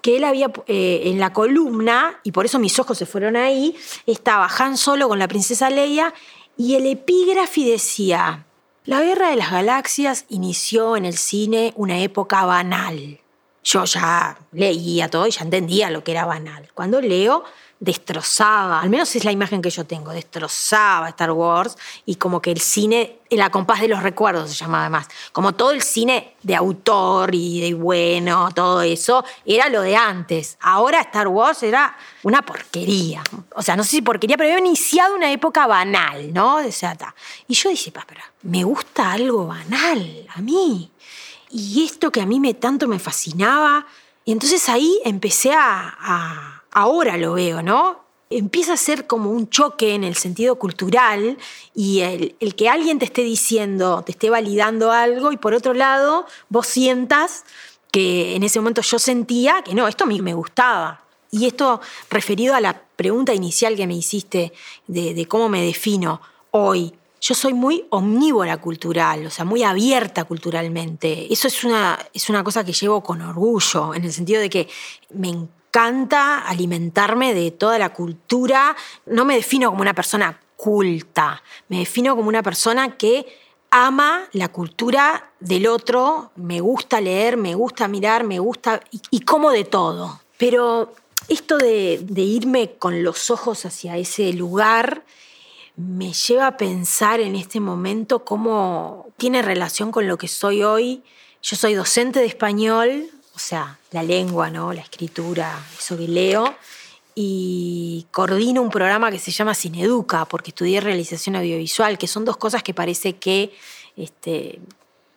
que 0.00 0.16
él 0.16 0.24
había 0.24 0.50
eh, 0.66 1.02
en 1.04 1.18
la 1.18 1.32
columna, 1.32 2.20
y 2.22 2.32
por 2.32 2.46
eso 2.46 2.58
mis 2.58 2.78
ojos 2.78 2.96
se 2.96 3.06
fueron 3.06 3.36
ahí, 3.36 3.76
estaba 4.06 4.48
Han 4.58 4.76
Solo 4.78 5.08
con 5.08 5.18
la 5.18 5.28
princesa 5.28 5.68
Leia, 5.68 6.14
y 6.56 6.76
el 6.76 6.86
epígrafe 6.86 7.62
decía: 7.62 8.46
La 8.84 9.02
guerra 9.02 9.30
de 9.30 9.36
las 9.36 9.50
galaxias 9.50 10.24
inició 10.28 10.96
en 10.96 11.04
el 11.04 11.18
cine 11.18 11.74
una 11.76 11.98
época 11.98 12.44
banal. 12.44 13.20
Yo 13.62 13.84
ya 13.84 14.38
leía 14.52 15.08
todo 15.10 15.26
y 15.26 15.32
ya 15.32 15.42
entendía 15.42 15.90
lo 15.90 16.04
que 16.04 16.12
era 16.12 16.24
banal. 16.24 16.70
Cuando 16.72 17.00
leo, 17.00 17.42
destrozaba, 17.78 18.80
al 18.80 18.88
menos 18.88 19.14
es 19.16 19.24
la 19.24 19.32
imagen 19.32 19.60
que 19.60 19.68
yo 19.68 19.84
tengo, 19.84 20.10
destrozaba 20.12 21.10
Star 21.10 21.32
Wars 21.32 21.76
y 22.06 22.16
como 22.16 22.40
que 22.40 22.50
el 22.50 22.60
cine, 22.60 23.18
la 23.30 23.50
compás 23.50 23.80
de 23.80 23.88
los 23.88 24.02
recuerdos 24.02 24.50
se 24.50 24.56
llamaba 24.56 24.84
además, 24.84 25.08
como 25.32 25.52
todo 25.52 25.72
el 25.72 25.82
cine 25.82 26.36
de 26.42 26.56
autor 26.56 27.34
y 27.34 27.60
de 27.60 27.74
bueno, 27.74 28.48
todo 28.54 28.80
eso, 28.80 29.24
era 29.44 29.68
lo 29.68 29.82
de 29.82 29.94
antes. 29.94 30.56
Ahora 30.60 31.00
Star 31.00 31.28
Wars 31.28 31.62
era 31.62 31.96
una 32.22 32.40
porquería. 32.42 33.22
O 33.54 33.62
sea, 33.62 33.76
no 33.76 33.84
sé 33.84 33.90
si 33.90 34.02
porquería, 34.02 34.38
pero 34.38 34.48
había 34.48 34.66
iniciado 34.66 35.14
una 35.14 35.30
época 35.30 35.66
banal, 35.66 36.32
¿no? 36.32 36.56
O 36.56 36.72
sea, 36.72 36.96
y 37.46 37.54
yo 37.54 37.68
dije, 37.68 37.92
pero 37.92 38.22
me 38.42 38.64
gusta 38.64 39.12
algo 39.12 39.46
banal 39.46 40.26
a 40.34 40.40
mí. 40.40 40.90
Y 41.50 41.84
esto 41.84 42.10
que 42.10 42.22
a 42.22 42.26
mí 42.26 42.40
me 42.40 42.54
tanto 42.54 42.88
me 42.88 42.98
fascinaba, 42.98 43.86
y 44.24 44.32
entonces 44.32 44.68
ahí 44.68 45.00
empecé 45.04 45.52
a 45.52 46.55
ahora 46.76 47.16
lo 47.16 47.32
veo, 47.32 47.62
¿no? 47.62 48.04
Empieza 48.28 48.74
a 48.74 48.76
ser 48.76 49.06
como 49.06 49.30
un 49.30 49.48
choque 49.48 49.94
en 49.94 50.04
el 50.04 50.14
sentido 50.14 50.56
cultural 50.56 51.38
y 51.74 52.00
el, 52.00 52.54
que 52.54 52.68
alguien 52.68 52.98
te 52.98 53.06
esté 53.06 53.22
diciendo, 53.22 54.02
te 54.04 54.12
esté 54.12 54.28
validando 54.28 54.92
algo 54.92 55.32
y 55.32 55.38
por 55.38 55.54
otro 55.54 55.72
lado 55.72 56.26
vos 56.50 56.66
sientas 56.66 57.44
que 57.90 58.36
en 58.36 58.42
ese 58.42 58.60
momento 58.60 58.82
yo 58.82 58.98
sentía 58.98 59.62
que 59.62 59.74
no, 59.74 59.88
esto 59.88 60.04
a 60.04 60.06
mí 60.06 60.20
me 60.20 60.34
gustaba. 60.34 61.02
Y 61.30 61.46
esto 61.46 61.80
referido 62.10 62.54
a 62.54 62.60
la 62.60 62.82
pregunta 62.94 63.32
inicial 63.32 63.74
que 63.74 63.86
me 63.86 63.94
hiciste 63.94 64.52
de, 64.86 65.26
cómo 65.26 65.48
me 65.48 65.62
defino 65.62 66.20
hoy, 66.50 66.92
yo 67.22 67.34
soy 67.34 67.54
muy 67.54 67.86
omnívora 67.88 68.58
cultural, 68.58 69.24
o 69.24 69.30
sea, 69.30 69.46
muy 69.46 69.62
abierta 69.62 70.24
culturalmente. 70.24 71.32
Eso 71.32 71.48
es 71.48 71.64
una, 71.64 71.98
es 72.12 72.28
una 72.28 72.44
cosa 72.44 72.64
que 72.64 72.74
llevo 72.74 73.02
con 73.02 73.22
orgullo, 73.22 73.94
en 73.94 74.04
el 74.04 74.12
sentido 74.12 74.42
de 74.42 74.50
que 74.50 74.68
me 75.14 75.28
encanta 75.28 75.56
encanta 75.76 76.38
alimentarme 76.38 77.34
de 77.34 77.50
toda 77.50 77.78
la 77.78 77.92
cultura. 77.92 78.74
No 79.04 79.26
me 79.26 79.34
defino 79.34 79.68
como 79.68 79.82
una 79.82 79.92
persona 79.92 80.40
culta, 80.56 81.42
me 81.68 81.80
defino 81.80 82.16
como 82.16 82.28
una 82.28 82.42
persona 82.42 82.96
que 82.96 83.26
ama 83.70 84.26
la 84.32 84.48
cultura 84.48 85.32
del 85.38 85.66
otro, 85.66 86.30
me 86.36 86.60
gusta 86.60 86.98
leer, 87.02 87.36
me 87.36 87.54
gusta 87.54 87.88
mirar, 87.88 88.24
me 88.24 88.38
gusta 88.38 88.80
y, 89.10 89.20
como 89.20 89.50
de 89.50 89.64
todo. 89.64 90.22
Pero 90.38 90.94
esto 91.28 91.58
de, 91.58 92.00
de 92.02 92.22
irme 92.22 92.76
con 92.78 93.02
los 93.04 93.30
ojos 93.30 93.66
hacia 93.66 93.98
ese 93.98 94.32
lugar 94.32 95.04
me 95.76 96.14
lleva 96.14 96.46
a 96.46 96.56
pensar 96.56 97.20
en 97.20 97.36
este 97.36 97.60
momento 97.60 98.24
cómo 98.24 99.08
tiene 99.18 99.42
relación 99.42 99.92
con 99.92 100.08
lo 100.08 100.16
que 100.16 100.28
soy 100.28 100.62
hoy. 100.62 101.02
Yo 101.42 101.54
soy 101.54 101.74
docente 101.74 102.20
de 102.20 102.26
español, 102.26 103.10
o 103.36 103.38
sea, 103.38 103.78
la 103.90 104.02
lengua, 104.02 104.48
¿no? 104.48 104.72
la 104.72 104.80
escritura, 104.80 105.62
eso 105.78 105.94
que 105.94 106.08
leo, 106.08 106.56
y 107.14 108.06
coordino 108.10 108.62
un 108.62 108.70
programa 108.70 109.10
que 109.10 109.18
se 109.18 109.30
llama 109.30 109.54
Cineduca, 109.54 110.24
porque 110.24 110.52
estudié 110.52 110.80
realización 110.80 111.36
audiovisual, 111.36 111.98
que 111.98 112.06
son 112.06 112.24
dos 112.24 112.38
cosas 112.38 112.62
que 112.62 112.72
parece 112.72 113.16
que 113.16 113.54
este, 113.94 114.58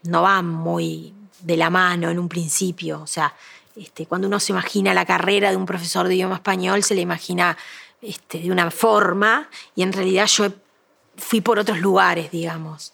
no 0.04 0.22
van 0.22 0.50
muy 0.50 1.14
de 1.40 1.56
la 1.56 1.70
mano 1.70 2.10
en 2.10 2.20
un 2.20 2.28
principio. 2.28 3.02
O 3.02 3.08
sea, 3.08 3.34
este, 3.78 4.06
cuando 4.06 4.28
uno 4.28 4.42
se 4.42 4.52
imagina 4.52 4.94
la 4.94 5.06
carrera 5.06 5.50
de 5.50 5.56
un 5.56 5.66
profesor 5.66 6.10
de 6.10 6.16
idioma 6.16 6.36
español, 6.36 6.84
se 6.84 6.96
le 6.96 7.02
imagina 7.02 7.58
este, 8.02 8.40
de 8.40 8.52
una 8.52 8.70
forma, 8.70 9.50
y 9.76 9.84
en 9.84 9.94
realidad 9.94 10.26
yo 10.26 10.48
fui 11.16 11.40
por 11.40 11.58
otros 11.58 11.80
lugares, 11.80 12.32
digamos. 12.32 12.92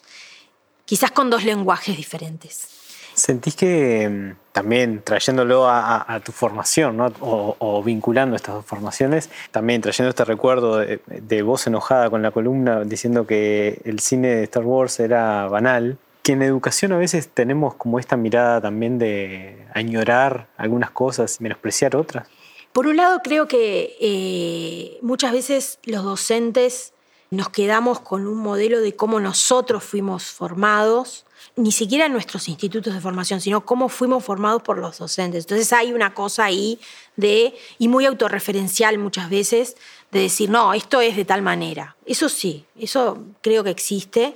Quizás 0.85 1.09
con 1.09 1.31
dos 1.31 1.43
lenguajes 1.43 1.97
diferentes. 1.97 2.84
¿Sentís 3.15 3.55
que 3.55 4.07
mm, 4.09 4.51
también 4.51 5.01
trayéndolo 5.03 5.67
a, 5.67 6.21
tu 6.23 6.31
formación 6.31 6.97
o, 7.19 7.83
vinculando 7.83 8.35
estas 8.35 8.55
dos 8.55 8.65
formaciones, 8.65 9.29
también 9.51 9.81
trayendo 9.81 10.09
este 10.09 10.25
recuerdo 10.25 10.77
de, 10.77 10.99
de, 11.07 11.41
voz 11.41 11.65
enojada 11.67 12.09
con 12.09 12.21
la 12.21 12.31
columna 12.31 12.83
diciendo 12.83 13.25
que 13.25 13.81
el 13.85 13.99
cine 13.99 14.27
de 14.29 14.43
Star 14.43 14.63
Wars 14.63 14.99
era 14.99 15.47
banal, 15.47 15.97
que 16.23 16.31
en 16.31 16.41
educación 16.41 16.91
a 16.91 16.97
veces 16.97 17.29
tenemos 17.29 17.75
como 17.75 17.99
esta 17.99 18.17
mirada 18.17 18.59
también 18.59 18.97
de 18.97 19.67
añorar 19.73 20.47
algunas 20.57 20.89
cosas 20.89 21.37
y 21.39 21.43
menospreciar 21.43 21.95
otras? 21.95 22.27
Por 22.73 22.87
un 22.87 22.97
lado 22.97 23.21
creo 23.23 23.47
que 23.47 23.95
eh, 24.01 24.97
muchas 25.01 25.31
veces 25.31 25.79
los 25.85 26.03
docentes 26.03 26.94
nos 27.31 27.49
quedamos 27.49 27.99
con 27.99 28.27
un 28.27 28.37
modelo 28.37 28.79
de 28.81 28.95
cómo 28.95 29.19
nosotros 29.19 29.83
fuimos 29.83 30.25
formados 30.25 31.25
ni 31.55 31.71
siquiera 31.71 32.07
en 32.07 32.11
nuestros 32.11 32.49
institutos 32.49 32.93
de 32.93 32.99
formación, 32.99 33.39
sino 33.39 33.65
cómo 33.65 33.87
fuimos 33.87 34.23
formados 34.23 34.61
por 34.61 34.77
los 34.77 34.97
docentes. 34.97 35.45
Entonces 35.45 35.71
hay 35.71 35.93
una 35.93 36.13
cosa 36.13 36.45
ahí 36.45 36.79
de, 37.15 37.55
y 37.77 37.87
muy 37.87 38.05
autorreferencial 38.05 38.97
muchas 38.97 39.29
veces, 39.29 39.77
de 40.11 40.21
decir, 40.21 40.49
no, 40.49 40.73
esto 40.73 41.01
es 41.01 41.15
de 41.15 41.25
tal 41.25 41.41
manera. 41.41 41.95
Eso 42.05 42.29
sí, 42.29 42.65
eso 42.77 43.23
creo 43.41 43.63
que 43.63 43.69
existe 43.69 44.35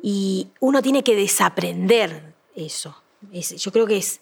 y 0.00 0.48
uno 0.60 0.80
tiene 0.80 1.02
que 1.02 1.16
desaprender 1.16 2.34
eso. 2.54 3.02
yo 3.32 3.72
creo 3.72 3.86
que 3.86 3.96
es, 3.96 4.20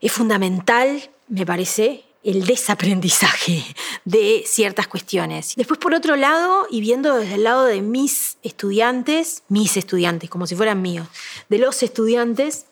es 0.00 0.12
fundamental, 0.12 1.10
me 1.28 1.46
parece, 1.46 2.04
el 2.24 2.46
desaprendizaje 2.46 3.62
de 4.04 4.42
ciertas 4.46 4.88
cuestiones. 4.88 5.54
Después, 5.56 5.78
por 5.78 5.94
otro 5.94 6.16
lado, 6.16 6.66
y 6.70 6.80
viendo 6.80 7.16
desde 7.16 7.34
el 7.34 7.44
lado 7.44 7.66
de 7.66 7.82
mis 7.82 8.38
estudiantes, 8.42 9.42
mis 9.48 9.76
estudiantes, 9.76 10.30
como 10.30 10.46
si 10.46 10.56
fueran 10.56 10.82
míos, 10.82 11.06
de 11.48 11.58
los 11.58 11.82
estudiantes, 11.82 12.64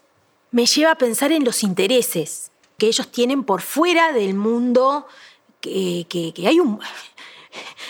me 0.50 0.66
lleva 0.66 0.92
a 0.92 0.98
pensar 0.98 1.32
en 1.32 1.44
los 1.44 1.62
intereses 1.62 2.50
que 2.78 2.86
ellos 2.86 3.12
tienen 3.12 3.44
por 3.44 3.60
fuera 3.60 4.12
del 4.12 4.34
mundo, 4.34 5.06
que, 5.60 6.06
que 6.08 6.48
hay 6.48 6.58
un 6.58 6.80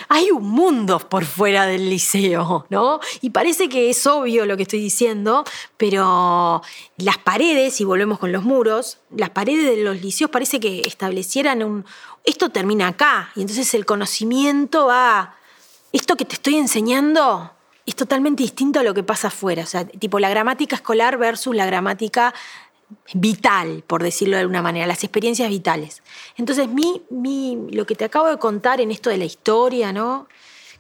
hay 0.09 0.31
un 0.31 0.49
mundo 0.49 0.99
por 0.99 1.25
fuera 1.25 1.67
del 1.67 1.89
liceo, 1.89 2.67
¿no? 2.69 3.01
Y 3.21 3.31
parece 3.31 3.69
que 3.69 3.91
es 3.91 4.07
obvio 4.07 4.47
lo 4.47 4.57
que 4.57 4.65
estoy 4.65 4.81
diciendo, 4.81 5.45
pero 5.77 6.63
las 6.97 7.19
paredes, 7.19 7.81
y 7.81 7.85
volvemos 7.85 8.19
con 8.19 8.33
los 8.33 8.45
muros, 8.45 8.99
las 9.15 9.31
paredes 9.31 9.77
de 9.77 9.83
los 9.83 10.01
liceos 10.01 10.31
parece 10.31 10.61
que 10.61 10.81
establecieran 10.87 11.63
un... 11.63 11.85
Esto 12.25 12.51
termina 12.51 12.89
acá, 12.89 13.31
y 13.35 13.41
entonces 13.41 13.75
el 13.75 13.87
conocimiento 13.87 14.87
va... 14.87 15.37
Esto 15.93 16.17
que 16.17 16.25
te 16.25 16.35
estoy 16.35 16.57
enseñando 16.57 17.53
es 17.85 17.97
totalmente 17.97 18.43
distinto 18.43 18.81
a 18.81 18.83
lo 18.83 18.95
que 18.95 19.03
pasa 19.03 19.29
afuera. 19.29 19.63
O 19.63 19.67
sea, 19.67 19.85
tipo 19.87 20.19
la 20.19 20.31
gramática 20.31 20.77
escolar 20.77 21.19
versus 21.19 21.55
la 21.55 21.67
gramática 21.67 22.33
vital, 23.15 23.85
por 23.87 24.03
decirlo 24.03 24.37
de 24.37 24.43
alguna 24.43 24.63
manera, 24.63 24.87
las 24.87 25.05
experiencias 25.05 25.49
vitales. 25.49 26.03
Entonces, 26.37 26.69
mi, 26.69 27.03
lo 27.71 27.87
que 27.87 27.95
te 27.95 28.05
acabo 28.05 28.29
de 28.29 28.39
contar 28.39 28.81
en 28.81 28.91
esto 28.91 29.11
de 29.11 29.19
la 29.19 29.25
historia, 29.25 29.93
¿no? 29.93 30.29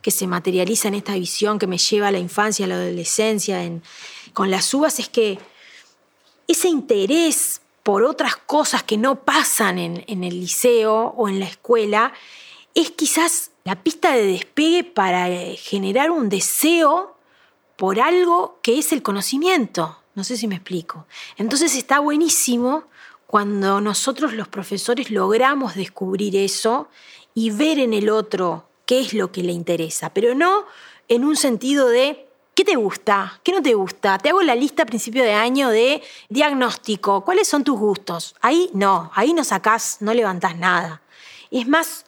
que 0.00 0.11
se 0.11 0.26
materializa 0.26 0.88
en 0.88 0.95
esta 0.95 1.14
visión 1.14 1.59
que 1.59 1.69
me 1.69 1.78
lleva 1.78 2.09
a 2.09 2.11
la 2.11 2.19
infancia, 2.19 2.64
a 2.64 2.69
la 2.69 2.75
adolescencia, 2.75 3.61
con 4.33 4.50
las 4.50 4.75
uvas, 4.75 4.99
es 4.99 5.09
que 5.09 5.38
ese 6.49 6.69
interés 6.69 7.61
por 7.85 8.02
otras 8.02 8.37
cosas 8.37 8.83
que 8.83 8.97
no 8.97 9.25
pasan 9.25 9.78
en, 9.78 10.04
en 10.09 10.25
el 10.25 10.40
liceo 10.40 11.14
o 11.16 11.28
en 11.28 11.38
la 11.38 11.47
escuela 11.47 12.12
es 12.75 12.90
quizás 12.90 13.50
la 13.64 13.83
pista 13.83 14.12
de 14.12 14.26
despegue 14.26 14.85
para 14.85 15.28
generar 15.57 16.11
un 16.11 16.28
deseo 16.28 17.16
por 17.76 18.00
algo 18.00 18.59
que 18.62 18.78
es 18.78 18.92
el 18.92 19.02
conocimiento. 19.02 20.02
No 20.14 20.25
sé 20.25 20.37
si 20.37 20.47
me 20.47 20.57
explico. 20.57 21.07
Entonces 21.37 21.75
está 21.75 22.00
buenísimo 22.00 22.85
cuando 23.26 23.81
nosotros 23.81 24.35
los 24.35 24.49
profesores 24.49 25.11
logramos 25.11 25.75
descubrir 25.75 26.37
eso 26.37 26.88
y 27.35 27.50
ver 27.50 27.78
en 27.78 27.95
el 27.95 28.11
otro 28.11 28.69
qué 28.85 29.00
es 29.00 29.14
lo 29.14 29.33
que 29.33 29.42
le 29.42 29.52
interesa, 29.52 30.12
pero 30.12 30.35
no 30.35 30.66
en 31.09 31.25
un 31.25 31.37
sentido 31.37 31.88
de 31.88 32.28
¿Qué 32.54 32.66
te 32.66 32.76
gusta? 32.76 33.40
¿Qué 33.42 33.50
no 33.50 33.62
te 33.62 33.73
gusta? 33.73 34.19
Te 34.19 34.28
hago 34.28 34.42
la 34.42 34.54
lista 34.54 34.83
a 34.83 34.87
principio 34.87 35.23
de 35.23 35.33
año 35.33 35.71
de 35.71 36.02
diagnóstico. 36.28 37.25
¿Cuáles 37.25 37.49
son 37.49 37.64
tus 37.64 37.78
gustos? 37.78 38.35
Ahí 38.42 38.69
no, 38.75 39.11
ahí 39.14 39.33
no 39.33 39.42
sacás, 39.42 39.97
no 40.00 40.12
levantás 40.12 40.59
nada. 40.59 41.00
Es 41.50 41.66
más 41.66 42.04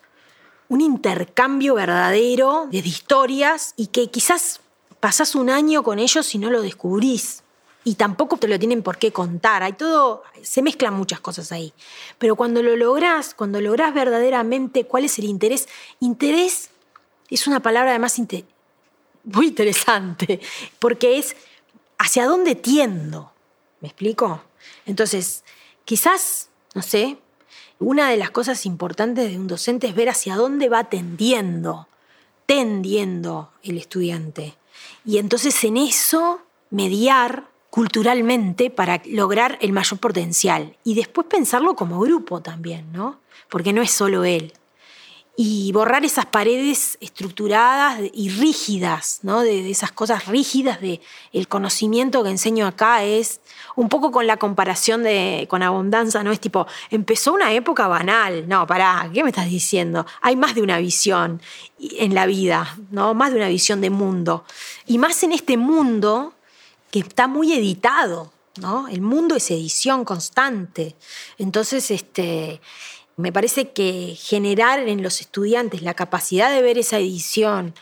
un 0.68 0.82
intercambio 0.82 1.74
verdadero 1.74 2.66
de 2.70 2.78
historias 2.78 3.72
y 3.76 3.86
que 3.86 4.10
quizás 4.10 4.60
pasás 5.00 5.34
un 5.34 5.48
año 5.48 5.82
con 5.82 5.98
ellos 5.98 6.34
y 6.34 6.38
no 6.38 6.50
lo 6.50 6.60
descubrís. 6.60 7.43
Y 7.84 7.96
tampoco 7.96 8.38
te 8.38 8.48
lo 8.48 8.58
tienen 8.58 8.82
por 8.82 8.96
qué 8.96 9.12
contar. 9.12 9.62
Hay 9.62 9.74
todo, 9.74 10.22
se 10.42 10.62
mezclan 10.62 10.94
muchas 10.94 11.20
cosas 11.20 11.52
ahí. 11.52 11.74
Pero 12.18 12.34
cuando 12.34 12.62
lo 12.62 12.76
lográs, 12.76 13.34
cuando 13.34 13.60
lográs 13.60 13.92
verdaderamente 13.92 14.84
cuál 14.84 15.04
es 15.04 15.18
el 15.18 15.26
interés, 15.26 15.68
interés 16.00 16.70
es 17.28 17.46
una 17.46 17.60
palabra 17.60 17.90
además 17.90 18.18
muy 19.24 19.46
interesante, 19.48 20.40
porque 20.78 21.18
es 21.18 21.36
hacia 21.98 22.26
dónde 22.26 22.54
tiendo. 22.54 23.32
¿Me 23.80 23.88
explico? 23.88 24.42
Entonces, 24.86 25.44
quizás, 25.84 26.48
no 26.74 26.82
sé, 26.82 27.18
una 27.78 28.08
de 28.08 28.16
las 28.16 28.30
cosas 28.30 28.64
importantes 28.66 29.30
de 29.30 29.36
un 29.36 29.46
docente 29.46 29.88
es 29.88 29.94
ver 29.94 30.08
hacia 30.08 30.36
dónde 30.36 30.68
va 30.68 30.84
tendiendo, 30.84 31.88
tendiendo 32.46 33.50
el 33.62 33.78
estudiante. 33.78 34.54
Y 35.04 35.18
entonces 35.18 35.62
en 35.64 35.76
eso 35.76 36.40
mediar 36.70 37.48
culturalmente 37.74 38.70
para 38.70 39.02
lograr 39.04 39.58
el 39.60 39.72
mayor 39.72 39.98
potencial. 39.98 40.76
Y 40.84 40.94
después 40.94 41.26
pensarlo 41.26 41.74
como 41.74 41.98
grupo 41.98 42.40
también, 42.40 42.92
¿no? 42.92 43.18
Porque 43.50 43.72
no 43.72 43.82
es 43.82 43.90
solo 43.90 44.24
él 44.24 44.52
y 45.36 45.72
borrar 45.72 46.04
esas 46.04 46.26
paredes 46.26 46.96
estructuradas 47.00 48.00
y 48.12 48.28
rígidas, 48.28 49.18
¿no? 49.22 49.40
de, 49.40 49.68
esas 49.68 49.90
cosas 49.90 50.28
rígidas 50.28 50.80
de 50.80 51.00
el 51.32 51.48
conocimiento 51.48 52.22
que 52.22 52.30
enseño 52.30 52.68
acá 52.68 53.02
es 53.02 53.40
un 53.74 53.88
poco 53.88 54.12
con 54.12 54.28
la 54.28 54.36
comparación 54.36 55.02
de, 55.02 55.48
con 55.50 55.64
abundancia, 55.64 56.22
¿no? 56.22 56.30
Es 56.30 56.38
tipo, 56.38 56.68
empezó 56.90 57.32
una 57.32 57.52
época 57.52 57.88
banal, 57.88 58.48
no, 58.48 58.68
pará, 58.68 59.10
¿qué 59.12 59.24
me 59.24 59.30
estás 59.30 59.50
diciendo? 59.50 60.06
Hay 60.22 60.36
más 60.36 60.54
de 60.54 60.62
una 60.62 60.78
visión 60.78 61.42
en 61.80 62.14
la 62.14 62.26
vida, 62.26 62.76
¿no? 62.92 63.14
Más 63.14 63.32
de 63.32 63.38
una 63.38 63.48
visión 63.48 63.80
de 63.80 63.90
mundo. 63.90 64.44
Y 64.86 64.98
más 64.98 65.20
en 65.24 65.32
este 65.32 65.56
mundo 65.56 66.34
que 66.94 67.00
está 67.00 67.26
muy 67.26 67.52
editado, 67.52 68.30
¿no? 68.60 68.86
El 68.86 69.00
mundo 69.00 69.34
es 69.34 69.50
edición 69.50 70.04
constante. 70.04 70.94
Entonces, 71.38 71.90
este 71.90 72.60
me 73.16 73.32
parece 73.32 73.72
que 73.72 74.16
generar 74.16 74.78
en 74.78 75.02
los 75.02 75.20
estudiantes 75.20 75.82
la 75.82 75.94
capacidad 75.94 76.52
de 76.52 76.62
ver 76.62 76.78
esa 76.78 76.98
edición 76.98 77.74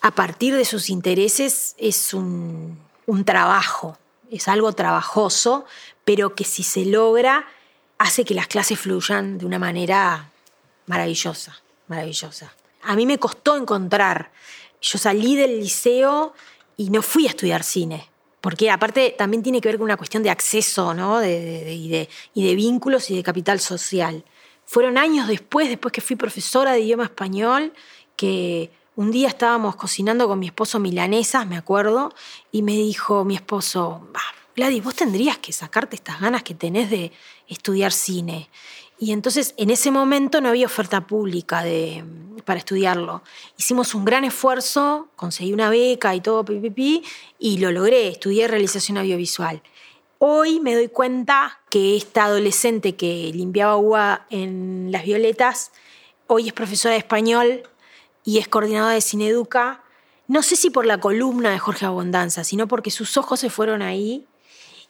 a 0.00 0.12
partir 0.12 0.54
de 0.54 0.64
sus 0.64 0.90
intereses 0.90 1.74
es 1.76 2.14
un, 2.14 2.78
trabajo, 3.24 3.98
es 4.30 4.46
algo 4.46 4.72
trabajoso, 4.74 5.64
pero 6.04 6.36
que 6.36 6.44
si 6.44 6.62
se 6.62 6.84
logra 6.84 7.48
hace 7.98 8.24
que 8.24 8.34
las 8.34 8.46
clases 8.46 8.78
fluyan 8.78 9.38
de 9.38 9.46
una 9.46 9.58
manera 9.58 10.30
maravillosa, 10.86 11.60
maravillosa. 11.88 12.54
A 12.84 12.94
mí 12.94 13.06
me 13.06 13.18
costó 13.18 13.56
encontrar, 13.56 14.30
yo 14.80 14.98
salí 14.98 15.34
del 15.34 15.58
liceo 15.58 16.32
y 16.76 16.90
no 16.90 17.02
fui 17.02 17.26
a 17.26 17.30
estudiar 17.30 17.64
cine, 17.64 18.08
porque 18.46 18.70
aparte 18.70 19.12
también 19.18 19.42
tiene 19.42 19.60
que 19.60 19.68
ver 19.68 19.76
con 19.76 19.86
una 19.86 19.96
cuestión 19.96 20.22
de 20.22 20.30
acceso, 20.30 20.94
¿no? 20.94 21.20
y 21.20 21.88
de 21.88 22.54
vínculos 22.54 23.10
y 23.10 23.16
de 23.16 23.24
capital 23.24 23.58
social. 23.58 24.22
Fueron 24.64 24.98
años 24.98 25.26
después, 25.26 25.68
después 25.68 25.90
que 25.90 26.00
fui 26.00 26.14
profesora 26.14 26.70
de 26.70 26.78
idioma 26.78 27.02
español, 27.02 27.72
que 28.14 28.70
un 28.94 29.10
día 29.10 29.26
estábamos 29.26 29.74
cocinando 29.74 30.28
con 30.28 30.38
mi 30.38 30.46
esposo 30.46 30.78
milanesas, 30.78 31.44
me 31.44 31.56
acuerdo, 31.56 32.14
y 32.52 32.62
me 32.62 32.74
dijo 32.74 33.24
mi 33.24 33.34
esposo, 33.34 34.06
Gladys, 34.56 34.82
vos 34.82 34.94
tendrías 34.94 35.36
que 35.36 35.52
sacarte 35.52 35.96
estas 35.96 36.18
ganas 36.18 36.42
que 36.42 36.54
tenés 36.54 36.88
de 36.88 37.12
estudiar 37.46 37.92
cine. 37.92 38.48
Y 38.98 39.12
entonces 39.12 39.52
en 39.58 39.68
ese 39.68 39.90
momento 39.90 40.40
no 40.40 40.48
había 40.48 40.64
oferta 40.64 41.06
pública 41.06 41.62
de, 41.62 42.02
para 42.46 42.58
estudiarlo. 42.58 43.22
Hicimos 43.58 43.94
un 43.94 44.06
gran 44.06 44.24
esfuerzo, 44.24 45.08
conseguí 45.14 45.52
una 45.52 45.68
beca 45.68 46.14
y 46.14 46.22
todo, 46.22 46.42
pipipi, 46.42 47.04
y 47.38 47.58
lo 47.58 47.70
logré, 47.70 48.08
estudié 48.08 48.48
realización 48.48 48.96
audiovisual. 48.96 49.62
Hoy 50.18 50.60
me 50.60 50.74
doy 50.74 50.88
cuenta 50.88 51.60
que 51.68 51.94
esta 51.94 52.24
adolescente 52.24 52.96
que 52.96 53.30
limpiaba 53.34 53.72
agua 53.72 54.26
en 54.30 54.88
Las 54.90 55.04
Violetas, 55.04 55.72
hoy 56.28 56.46
es 56.46 56.54
profesora 56.54 56.92
de 56.92 57.00
español 57.00 57.62
y 58.24 58.38
es 58.38 58.48
coordinadora 58.48 58.94
de 58.94 59.02
Cineduca. 59.02 59.82
No 60.28 60.42
sé 60.42 60.56
si 60.56 60.70
por 60.70 60.86
la 60.86 60.98
columna 60.98 61.50
de 61.50 61.58
Jorge 61.58 61.84
Abondanza, 61.84 62.42
sino 62.42 62.66
porque 62.66 62.90
sus 62.90 63.18
ojos 63.18 63.40
se 63.40 63.50
fueron 63.50 63.82
ahí 63.82 64.26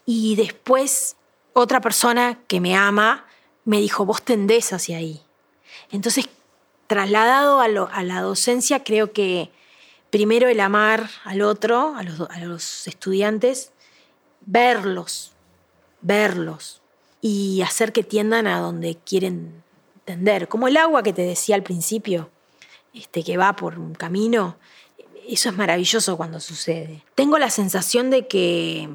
y 0.06 0.36
después 0.36 1.16
otra 1.52 1.80
persona 1.80 2.38
que 2.46 2.60
me 2.60 2.76
ama 2.76 3.26
me 3.64 3.80
dijo, 3.80 4.06
vos 4.06 4.22
tendés 4.22 4.72
hacia 4.72 4.98
ahí. 4.98 5.20
Entonces, 5.90 6.28
trasladado 6.86 7.60
a, 7.60 7.68
la 7.68 8.20
docencia, 8.20 8.84
creo 8.84 9.12
que 9.12 9.50
primero 10.10 10.48
el 10.48 10.60
amar 10.60 11.10
al 11.24 11.42
otro, 11.42 11.94
a 11.96 12.38
los 12.38 12.86
estudiantes, 12.86 13.72
verlos, 14.46 15.32
verlos 16.00 16.80
y 17.20 17.62
hacer 17.62 17.92
que 17.92 18.04
tiendan 18.04 18.46
a 18.46 18.60
donde 18.60 18.96
quieren 19.04 19.64
tender. 20.04 20.46
Como 20.46 20.68
el 20.68 20.76
agua 20.76 21.02
que 21.02 21.12
te 21.12 21.22
decía 21.22 21.56
al 21.56 21.64
principio, 21.64 22.30
este, 22.94 23.24
que 23.24 23.36
va 23.36 23.56
por 23.56 23.78
un 23.78 23.94
camino, 23.94 24.56
eso 25.26 25.48
es 25.48 25.56
maravilloso 25.56 26.16
cuando 26.16 26.38
sucede. 26.38 27.02
Tengo 27.16 27.38
la 27.38 27.50
sensación 27.50 28.10
de 28.10 28.28
que 28.28 28.88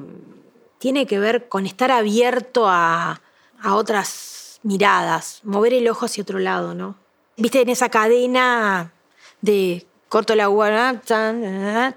tiene 0.82 1.06
que 1.06 1.20
ver 1.20 1.48
con 1.48 1.64
estar 1.64 1.92
abierto 1.92 2.68
a, 2.68 3.20
a 3.62 3.74
otras 3.76 4.58
miradas, 4.64 5.38
mover 5.44 5.74
el 5.74 5.86
ojo 5.86 6.06
hacia 6.06 6.22
otro 6.22 6.40
lado, 6.40 6.74
¿no? 6.74 6.96
Viste, 7.36 7.60
en 7.60 7.68
esa 7.68 7.88
cadena 7.88 8.92
de 9.40 9.86
corto 10.08 10.32
el 10.32 10.40
agua, 10.40 11.00
ah, 11.08 11.92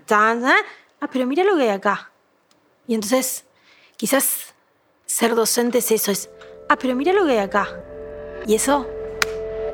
pero 1.11 1.25
mira 1.25 1.43
lo 1.43 1.55
que 1.57 1.63
hay 1.63 1.69
acá. 1.69 2.11
Y 2.87 2.93
entonces 2.93 3.45
Quizás 3.97 4.53
ser 5.05 5.35
docente 5.35 5.77
es 5.77 5.89
eso, 5.89 6.11
es, 6.11 6.29
ah, 6.67 6.75
pero 6.75 6.95
mira 6.95 7.13
lo 7.13 7.25
que 7.25 7.31
hay 7.31 7.37
acá. 7.37 7.81
Y 8.45 8.55
eso 8.55 8.85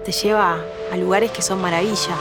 te 0.05 0.11
lleva 0.11 0.63
a 0.91 0.97
lugares 0.97 1.31
que 1.31 1.41
son 1.41 1.59
maravilla. 1.59 2.15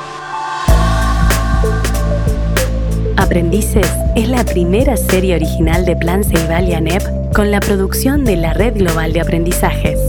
Aprendices 3.31 3.87
es 4.17 4.29
la 4.29 4.43
primera 4.43 4.97
serie 4.97 5.37
original 5.37 5.85
de 5.85 5.95
Plan 5.95 6.25
Ceibal 6.25 6.69
y 6.69 6.75
ANEP 6.75 7.33
con 7.33 7.53
la 7.53 7.61
producción 7.61 8.25
de 8.25 8.35
la 8.35 8.55
Red 8.55 8.79
Global 8.79 9.13
de 9.13 9.21
Aprendizajes. 9.21 10.01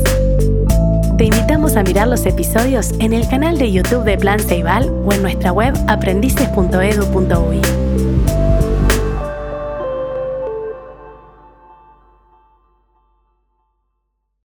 Te 1.19 1.25
invitamos 1.25 1.75
a 1.75 1.84
mirar 1.84 2.07
los 2.07 2.25
episodios 2.25 2.93
en 2.97 3.13
el 3.13 3.29
canal 3.29 3.60
de 3.60 3.71
YouTube 3.71 4.05
de 4.05 4.17
Plan 4.17 4.39
Ceibal 4.39 4.89
o 5.05 5.13
en 5.13 5.21
nuestra 5.21 5.51
web 5.51 5.75
aprendices.edu.uy. 5.88 8.11